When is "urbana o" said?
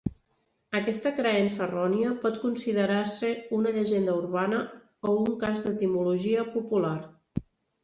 4.23-5.15